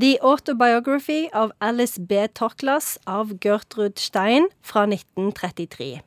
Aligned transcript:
The 0.00 0.18
Autobiography 0.22 1.28
of 1.32 1.52
Alice 1.60 2.00
B. 2.00 2.26
Toklas 2.34 2.98
av 3.06 3.38
Gertrud 3.38 3.98
Stein 3.98 4.48
fra 4.60 4.82
1933. 4.88 6.00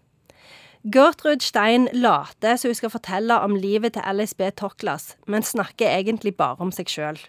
Gertrud 0.83 1.39
Stein 1.41 1.87
later 1.93 2.57
som 2.59 2.67
hun 2.67 2.75
skal 2.75 2.91
fortelle 2.91 3.37
om 3.39 3.55
livet 3.55 3.95
til 3.95 4.03
Alice 4.03 4.35
B. 4.35 4.49
Toklas, 4.51 5.15
men 5.23 5.39
snakker 5.39 5.87
egentlig 5.87 6.35
bare 6.35 6.59
om 6.59 6.73
seg 6.75 6.91
sjøl. 6.91 7.21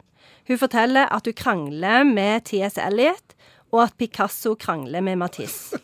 Hun 0.51 0.59
forteller 0.59 1.07
at 1.15 1.31
hun 1.31 1.39
krangler 1.39 2.03
med 2.03 2.49
T.S. 2.51 2.75
Elliot, 2.83 3.39
og 3.71 3.85
at 3.85 3.95
Picasso 3.95 4.57
krangler 4.59 5.01
med 5.01 5.23
Matisse. 5.23 5.79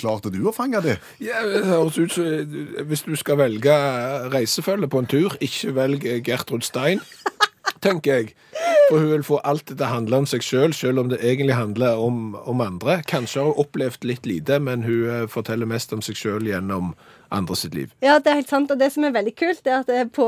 Klarte 0.00 0.32
du 0.32 0.40
å 0.48 0.54
fange 0.56 0.80
det? 0.84 0.98
Ja, 1.22 1.42
det 1.46 1.64
høres 1.68 1.98
ut 2.00 2.14
som 2.16 2.86
Hvis 2.88 3.04
du 3.06 3.14
skal 3.20 3.40
velge 3.40 3.74
reisefølge 4.32 4.88
på 4.90 5.02
en 5.02 5.10
tur, 5.10 5.36
ikke 5.44 5.74
velg 5.76 6.06
Gertrud 6.26 6.64
Stein, 6.66 7.02
tenker 7.84 8.20
jeg. 8.20 8.34
For 8.90 8.98
hun 8.98 9.12
vil 9.12 9.22
få 9.22 9.38
alt 9.46 9.70
det 9.78 9.86
handler 9.86 10.24
om 10.24 10.26
seg 10.26 10.42
sjøl, 10.42 10.72
selv, 10.74 10.90
selv 10.90 11.00
om 11.04 11.10
det 11.12 11.20
egentlig 11.22 11.54
handler 11.54 12.00
om, 12.02 12.34
om 12.34 12.60
andre. 12.64 13.00
Kanskje 13.06 13.40
har 13.40 13.52
hun 13.52 13.62
opplevd 13.62 14.04
litt 14.08 14.26
lite, 14.26 14.58
men 14.58 14.82
hun 14.82 15.06
eh, 15.06 15.26
forteller 15.30 15.68
mest 15.70 15.94
om 15.94 16.02
seg 16.02 16.18
sjøl 16.18 16.48
gjennom 16.50 16.92
andre 17.30 17.56
sitt 17.56 17.76
liv. 17.78 17.92
Ja, 18.02 18.18
det 18.18 18.32
er 18.32 18.40
helt 18.40 18.50
sant. 18.50 18.72
Og 18.74 18.80
det 18.80 18.90
som 18.90 19.06
er 19.06 19.14
veldig 19.14 19.34
kult, 19.38 19.62
er 19.62 19.84
at 19.84 19.92
eh, 19.94 20.08
på 20.10 20.26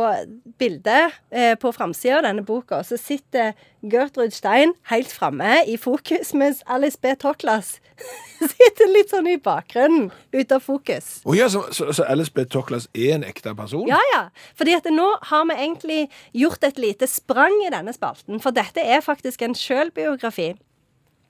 bildet 0.62 1.18
eh, 1.34 1.56
på 1.58 1.74
framsida 1.74 2.20
av 2.20 2.28
denne 2.28 2.46
boka, 2.46 2.84
så 2.86 3.00
sitter 3.00 3.56
Gertrud 3.82 4.30
Stein 4.30 4.74
helt 4.90 5.12
framme 5.12 5.56
i 5.66 5.76
fokus, 5.76 6.34
mens 6.34 6.62
Alice 6.66 6.98
B. 7.02 7.14
Toklas 7.18 7.80
sitter 8.52 8.90
litt 8.92 9.10
sånn 9.10 9.26
i 9.26 9.36
bakgrunnen, 9.42 10.10
ute 10.30 10.58
av 10.58 10.62
fokus. 10.62 11.16
Oh, 11.26 11.34
ja, 11.34 11.48
så, 11.50 11.64
så, 11.74 11.88
så, 11.90 12.06
Alice 12.06 12.30
B. 12.34 12.44
Toklas 12.46 12.86
er 12.94 13.16
en 13.16 13.26
ekte 13.26 13.54
person? 13.58 13.88
Ja, 13.90 13.98
ja. 14.12 14.22
Fordi 14.58 14.76
at 14.78 14.86
nå 14.90 15.08
har 15.30 15.48
vi 15.50 15.58
egentlig 15.58 16.00
gjort 16.44 16.62
et 16.68 16.78
lite 16.78 17.10
sprang 17.10 17.58
i 17.66 17.72
denne 17.74 17.94
spalten. 17.96 18.38
For 18.42 18.54
dette 18.54 18.86
er 18.86 19.02
faktisk 19.02 19.42
en 19.42 19.58
sjølbiografi. 19.58 20.52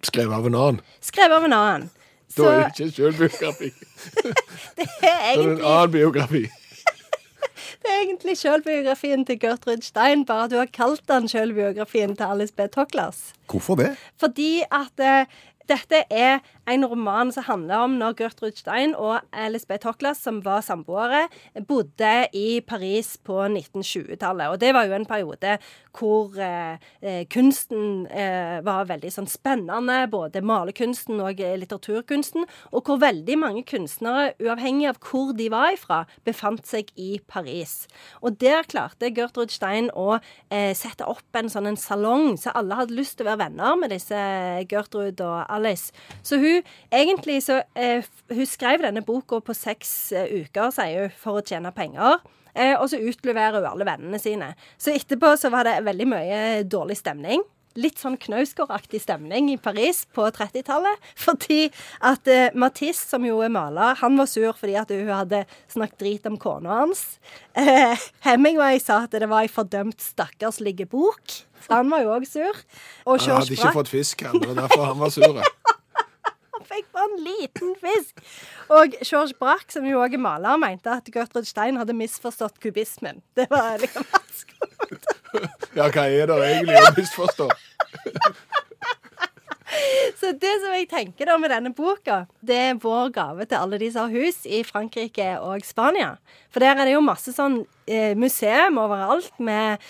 Skrevet 0.04 0.36
av 0.36 0.48
en 0.48 0.58
annen? 0.58 0.80
Skrevet 1.00 1.38
av 1.38 1.48
en 1.48 1.56
annen. 1.56 1.90
Da 2.36 2.48
er 2.48 2.62
det 2.62 2.72
ikke 2.72 2.96
sjølbiografi. 2.98 3.72
det 4.76 4.88
er 5.00 5.30
egentlig... 5.32 5.56
en 5.56 5.64
annen 5.72 5.92
biografi. 5.92 6.46
Egentlig 8.00 8.36
sjølbiografien 8.40 9.24
til 9.28 9.38
Gertrud 9.42 9.84
Stein, 9.86 10.24
bare 10.28 10.48
du 10.52 10.58
har 10.60 10.70
kalt 10.72 11.04
den 11.10 11.28
sjølbiografien 11.30 12.16
til 12.16 12.34
Alice 12.34 12.54
B. 12.56 12.66
Toklas. 12.72 13.32
Hvorfor 13.50 13.78
det? 13.80 13.92
Fordi 14.20 14.62
at 14.72 15.02
eh, 15.02 15.40
dette 15.70 16.04
er 16.10 16.40
en 16.70 16.86
roman 16.86 17.32
som 17.34 17.46
handler 17.46 17.86
om 17.86 17.96
når 18.00 18.16
Gertrud 18.20 18.56
Stein 18.58 18.96
og 18.98 19.20
Elisabeth. 19.34 19.82
Toklas, 19.82 20.20
som 20.22 20.38
var 20.44 20.62
samboere, 20.62 21.26
bodde 21.66 22.12
i 22.38 22.60
Paris 22.66 23.16
på 23.24 23.40
1920-tallet. 23.48 24.52
Og 24.52 24.60
det 24.62 24.72
var 24.76 24.86
jo 24.86 24.94
en 24.94 25.08
periode 25.08 25.56
hvor 25.96 26.38
eh, 26.40 26.78
eh, 27.02 27.24
kunsten 27.32 28.06
eh, 28.06 28.60
var 28.64 28.86
veldig 28.88 29.10
sånn 29.12 29.28
spennende, 29.30 30.06
både 30.12 30.42
malerkunsten 30.46 31.20
og 31.20 31.40
litteraturkunsten, 31.40 32.46
og 32.72 32.86
hvor 32.86 33.00
veldig 33.02 33.36
mange 33.40 33.64
kunstnere, 33.68 34.32
uavhengig 34.42 34.88
av 34.92 35.00
hvor 35.02 35.34
de 35.36 35.48
var 35.52 35.74
ifra, 35.74 36.02
befant 36.24 36.64
seg 36.68 36.92
i 36.96 37.16
Paris. 37.28 37.86
Og 38.22 38.38
der 38.40 38.64
klarte 38.68 39.12
Gertrud 39.14 39.52
Stein 39.52 39.90
å 39.98 40.16
eh, 40.16 40.72
sette 40.78 41.08
opp 41.10 41.38
en 41.38 41.50
sånn 41.52 41.72
en 41.72 41.80
salong, 41.80 42.36
så 42.40 42.54
alle 42.56 42.78
hadde 42.78 42.96
lyst 42.96 43.18
til 43.18 43.26
å 43.26 43.32
være 43.32 43.48
venner 43.48 43.76
med 43.80 43.92
disse 43.92 44.22
Gertrud 44.70 45.20
og 45.24 45.51
Alice. 45.52 45.92
Så 46.22 46.38
hun 46.42 46.62
egentlig 46.92 47.42
så 47.44 47.62
eh, 47.74 48.04
Hun 48.32 48.46
skrev 48.48 48.84
denne 48.84 49.04
boka 49.04 49.40
på 49.44 49.54
seks 49.56 50.12
eh, 50.16 50.30
uker, 50.42 50.70
sier 50.74 51.06
hun, 51.06 51.16
for 51.18 51.40
å 51.40 51.44
tjene 51.44 51.72
penger. 51.76 52.22
Eh, 52.54 52.74
og 52.76 52.88
så 52.92 53.00
utleverer 53.00 53.60
hun 53.60 53.70
alle 53.70 53.88
vennene 53.88 54.20
sine. 54.20 54.52
Så 54.80 54.94
etterpå 54.94 55.34
så 55.40 55.52
var 55.52 55.68
det 55.68 55.80
veldig 55.86 56.08
mye 56.08 56.40
dårlig 56.68 56.98
stemning. 57.00 57.44
Litt 57.80 58.00
sånn 58.02 58.18
Knausgård-aktig 58.20 59.02
stemning 59.04 59.50
i 59.52 59.58
Paris 59.60 60.04
på 60.14 60.26
30-tallet. 60.34 61.10
Fordi 61.18 61.66
at 62.04 62.28
eh, 62.30 62.50
Matisse, 62.58 63.06
som 63.08 63.24
jo 63.26 63.40
er 63.44 63.52
maler, 63.52 63.96
han 64.02 64.18
var 64.20 64.30
sur 64.30 64.52
fordi 64.58 64.76
at 64.80 64.92
hun 64.92 65.12
hadde 65.12 65.44
snakket 65.72 66.02
drit 66.02 66.28
om 66.28 66.38
kona 66.40 66.82
hans. 66.82 67.04
Eh, 67.58 67.96
Hemingway 68.26 68.80
sa 68.82 69.04
at 69.06 69.16
det 69.16 69.30
var 69.30 69.46
ei 69.46 69.52
fordømt 69.52 70.00
stakkarslige 70.02 70.88
bok. 70.90 71.40
Så 71.62 71.78
han 71.78 71.92
var 71.92 72.02
jo 72.02 72.14
òg 72.16 72.26
sur. 72.26 72.64
Og 73.06 73.22
han 73.22 73.38
hadde 73.38 73.54
ikke 73.54 73.76
fått 73.76 73.92
fisk, 73.92 74.26
han. 74.26 74.40
Det 74.42 74.50
var 74.52 74.64
derfor 74.64 74.88
han 74.90 75.02
var 75.02 75.14
sur. 75.14 75.42
fikk 76.72 76.88
bare 76.94 77.08
en 77.10 77.24
liten 77.26 77.74
fisk. 77.80 78.22
Og 78.72 78.96
George 79.02 79.36
Braque, 79.38 79.72
som 79.72 79.86
jo 79.88 80.00
òg 80.02 80.16
er 80.16 80.22
maler, 80.22 80.60
mente 80.60 80.92
at 80.92 81.08
Gertrud 81.12 81.48
Stein 81.48 81.80
hadde 81.80 81.96
misforstått 81.96 82.60
kubismen. 82.62 83.22
Det 83.36 83.48
var 83.52 83.80
liksom 83.82 84.06
Ja, 85.72 85.88
hva 85.88 86.04
er 86.04 86.28
det 86.28 86.36
egentlig 86.50 86.80
å 86.80 86.92
misforstå? 86.98 87.48
Så 90.20 90.34
det 90.36 90.52
som 90.60 90.74
jeg 90.76 90.88
tenker 90.90 91.26
da 91.30 91.38
med 91.40 91.50
denne 91.50 91.72
boka, 91.74 92.26
det 92.44 92.58
er 92.68 92.80
vår 92.80 93.08
gave 93.14 93.46
til 93.48 93.58
alle 93.58 93.78
de 93.80 93.88
som 93.90 94.04
har 94.04 94.12
hus 94.12 94.42
i 94.44 94.60
Frankrike 94.68 95.30
og 95.40 95.64
Spania. 95.66 96.16
For 96.52 96.62
der 96.62 96.76
er 96.76 96.86
det 96.86 96.92
jo 96.94 97.04
masse 97.04 97.32
sånn 97.34 97.62
eh, 97.88 98.12
museum 98.18 98.76
overalt 98.82 99.32
med 99.42 99.82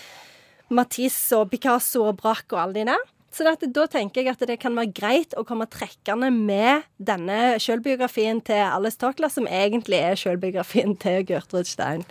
Matisse 0.73 1.37
og 1.37 1.51
Picasso 1.53 2.07
og 2.09 2.21
Braque 2.23 2.55
og 2.55 2.63
alle 2.63 2.79
de 2.79 2.87
der. 2.93 3.03
Så 3.33 3.47
dette, 3.49 3.69
da 3.73 3.89
tenker 3.89 4.23
jeg 4.23 4.35
at 4.35 4.47
det 4.49 4.59
kan 4.61 4.77
være 4.77 4.93
greit 4.93 5.35
å 5.41 5.45
komme 5.49 5.67
trekkende 5.73 6.29
med 6.33 6.85
denne 7.01 7.57
sjølbiografien 7.63 8.43
til 8.45 8.61
Alice 8.67 9.01
Tokla, 9.01 9.31
som 9.33 9.49
egentlig 9.49 9.99
er 9.99 10.19
sjølbiografien 10.21 10.95
til 11.01 11.25
Gertrud 11.29 11.69
Stein. 11.69 12.05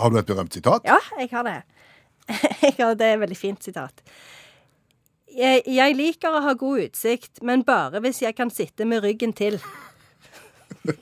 Har 0.00 0.12
du 0.12 0.18
et 0.20 0.28
berømt 0.28 0.56
sitat? 0.56 0.84
Ja, 0.88 0.96
jeg 1.20 1.28
har 1.32 1.44
det. 1.44 1.58
Har, 2.78 2.94
det 2.98 3.06
er 3.06 3.14
et 3.14 3.22
veldig 3.22 3.38
fint 3.38 3.62
sitat. 3.62 4.02
Jeg, 5.36 5.62
jeg 5.68 5.96
liker 5.98 6.32
å 6.32 6.40
ha 6.46 6.54
god 6.56 6.86
utsikt, 6.86 7.42
men 7.44 7.64
bare 7.66 8.00
hvis 8.04 8.22
jeg 8.24 8.36
kan 8.38 8.50
sitte 8.50 8.86
med 8.88 9.04
ryggen 9.04 9.34
til. 9.36 9.58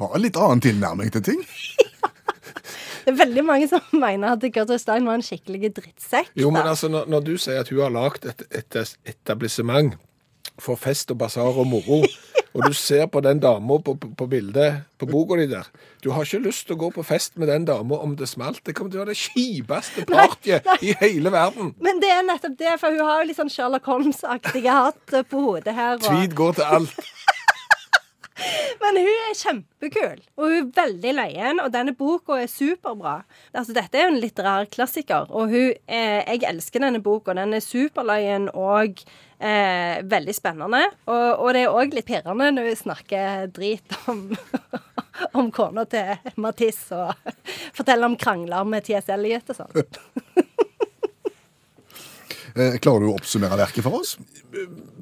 har 0.00 0.14
en 0.16 0.24
litt 0.24 0.38
annen 0.38 0.62
tilnærming 0.64 1.12
til 1.12 1.24
ting. 1.32 1.42
Det 3.00 3.14
er 3.14 3.16
veldig 3.16 3.42
mange 3.48 3.66
som 3.66 3.80
mener 3.96 4.36
at 4.36 4.42
Gertrud 4.44 4.78
Stein 4.78 5.06
var 5.08 5.16
en 5.16 5.24
skikkelig 5.24 5.70
drittsekk. 5.78 6.28
Jo, 6.38 6.50
men 6.52 6.68
altså, 6.68 6.90
når, 6.92 7.08
når, 7.10 7.22
du 7.26 7.32
sier 7.40 7.62
at 7.62 7.70
hun 7.72 7.80
har 7.80 7.94
lagd 7.94 8.26
et, 8.28 8.44
et, 8.52 8.76
etablissement 9.08 9.96
for 10.60 10.78
fest 10.78 11.10
og 11.10 11.18
basar 11.22 11.48
og 11.48 11.66
moro, 11.66 12.02
og 12.54 12.66
du 12.66 12.74
ser 12.74 13.06
på 13.06 13.20
den 13.22 13.38
dama 13.42 13.78
på, 13.78 13.94
på, 13.94 14.10
på, 14.18 14.26
bildet 14.26 14.82
på 14.98 15.06
boka 15.06 15.36
di 15.38 15.46
der 15.50 15.68
Du 16.02 16.10
har 16.10 16.24
ikke 16.24 16.42
lyst 16.48 16.66
til 16.66 16.74
å 16.74 16.80
gå 16.80 16.90
på 16.96 17.04
fest 17.06 17.36
med 17.38 17.48
den 17.48 17.66
dama 17.68 17.98
om 18.00 18.16
det 18.16 18.28
smalt. 18.28 18.62
Det 18.64 18.74
kommer 18.74 18.90
til 18.90 19.00
å 19.00 19.04
være 19.04 19.14
det 19.14 19.20
kjipeste 19.20 20.06
partyet 20.08 20.66
i 20.82 20.94
hele 21.00 21.30
verden. 21.30 21.74
Men 21.78 22.00
det 22.00 22.10
er 22.10 22.24
nettopp 22.24 22.56
det, 22.58 22.74
for 22.80 22.96
hun 22.96 23.04
har 23.04 23.20
jo 23.20 23.28
litt 23.28 23.38
sånn 23.38 23.52
Sherlock 23.52 23.86
Holmes-aktige 23.90 24.72
hatt 24.72 25.16
på 25.28 25.42
hodet 25.44 25.76
her. 25.76 25.98
Og... 26.00 26.06
Tweed 26.08 26.34
går 26.38 26.56
til 26.58 26.78
alt. 26.78 27.10
Men 28.80 28.96
hun 28.96 29.08
er 29.28 29.36
kjempekul, 29.36 30.20
og 30.38 30.44
hun 30.46 30.54
er 30.56 30.68
veldig 30.76 31.14
løyen, 31.18 31.60
og 31.60 31.72
denne 31.74 31.92
boka 31.96 32.38
er 32.40 32.48
superbra. 32.50 33.18
Altså, 33.52 33.74
dette 33.76 33.98
er 33.98 34.06
jo 34.06 34.12
en 34.14 34.20
litterær 34.22 34.70
klassiker, 34.72 35.28
og 35.28 35.52
hun, 35.52 35.74
eh, 35.86 36.20
jeg 36.24 36.46
elsker 36.48 36.84
denne 36.86 37.02
boka. 37.04 37.34
Den 37.36 37.52
er 37.56 37.64
superløyen 37.64 38.48
og 38.54 39.02
eh, 39.38 40.00
veldig 40.08 40.36
spennende. 40.36 40.86
Og, 41.06 41.26
og 41.44 41.52
det 41.56 41.66
er 41.66 41.76
òg 41.82 41.96
litt 41.96 42.08
pirrende 42.08 42.50
når 42.56 42.70
hun 42.72 42.80
snakker 42.84 43.50
drit 43.52 44.00
om 44.08 44.30
om 45.32 45.50
kona 45.52 45.84
til 45.90 46.32
Matisse 46.40 46.96
og 46.96 47.12
forteller 47.76 48.08
om 48.08 48.16
krangler 48.20 48.64
med 48.68 48.86
TS 48.86 49.10
Elliot 49.12 49.52
og 49.52 49.60
sånn. 49.60 50.46
Eh, 52.54 52.76
klarer 52.82 53.04
du 53.04 53.10
å 53.10 53.16
oppsummere 53.18 53.58
verket 53.60 53.84
for 53.86 54.00
oss? 54.00 54.16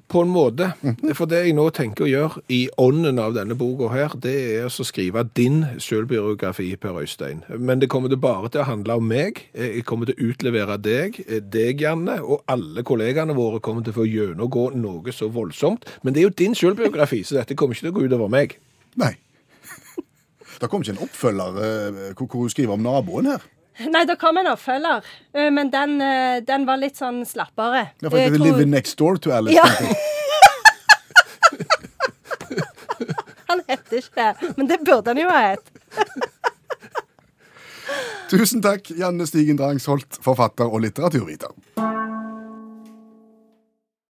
På 0.09 0.23
en 0.25 0.33
måte. 0.33 0.71
For 1.17 1.29
det 1.29 1.43
jeg 1.45 1.55
nå 1.57 1.67
tenker 1.77 2.07
å 2.07 2.09
gjøre 2.09 2.43
i 2.53 2.61
ånden 2.81 3.21
av 3.21 3.35
denne 3.37 3.57
boka 3.59 3.91
her, 3.93 4.15
det 4.21 4.35
er 4.59 4.69
å 4.69 4.87
skrive 4.87 5.25
din 5.37 5.63
selvbiografi, 5.83 6.71
Per 6.81 7.01
Øystein. 7.03 7.43
Men 7.59 7.83
det 7.83 7.91
kommer 7.93 8.13
til 8.13 8.21
bare 8.21 8.51
til 8.53 8.63
å 8.63 8.69
handle 8.69 8.99
om 9.01 9.09
meg. 9.09 9.45
Jeg 9.53 9.85
kommer 9.89 10.09
til 10.09 10.17
å 10.17 10.31
utlevere 10.33 10.79
deg, 10.81 11.21
deg, 11.53 11.85
Janne, 11.85 12.19
og 12.25 12.45
alle 12.49 12.85
kollegaene 12.87 13.37
våre 13.37 13.61
kommer 13.65 13.85
til 13.85 13.95
å 13.95 14.01
få 14.01 14.09
gjennomgå 14.09 14.71
noe 14.81 15.15
så 15.15 15.31
voldsomt. 15.33 15.89
Men 16.03 16.15
det 16.15 16.23
er 16.23 16.29
jo 16.29 16.37
din 16.41 16.57
selvbiografi, 16.59 17.23
så 17.25 17.41
dette 17.41 17.57
kommer 17.59 17.77
ikke 17.77 17.89
til 17.89 17.95
å 17.95 17.99
gå 17.99 18.09
utover 18.09 18.33
meg. 18.33 18.59
Nei. 19.01 19.15
Det 20.59 20.67
kommer 20.67 20.83
ikke 20.89 20.97
en 20.97 21.05
oppfølger 21.05 21.59
eh, 21.63 21.99
hvor 22.19 22.49
du 22.49 22.51
skriver 22.51 22.75
om 22.75 22.83
naboen 22.83 23.29
her? 23.31 23.45
Nei, 23.95 24.05
det 24.09 24.17
kom 24.19 24.39
en 24.41 24.49
oppfølger, 24.51 25.05
eh, 25.35 25.51
men 25.55 25.71
den, 25.71 26.01
eh, 26.03 26.39
den 26.47 26.67
var 26.67 26.81
litt 26.81 26.99
sånn 26.99 27.23
slappere. 27.29 27.89
Ja, 28.03 28.09
for 28.11 28.19
det 28.19 28.25
er 28.33 28.39
Living 28.43 28.73
Next 28.75 28.99
Door 28.99 29.21
to 29.23 29.31
Alice. 29.35 29.55
Ja. 29.55 29.67
han 33.53 33.63
heter 33.69 34.01
ikke 34.01 34.17
det, 34.19 34.55
men 34.57 34.71
det 34.71 34.81
burde 34.83 35.15
han 35.15 35.23
jo 35.23 35.29
ha 35.31 35.41
hett. 35.53 35.67
Tusen 38.29 38.61
takk, 38.65 38.91
Janne 38.99 39.25
Stigen 39.29 39.57
Drangsholt, 39.57 40.19
forfatter 40.25 40.69
og 40.69 40.83
litteraturviter. 40.85 41.55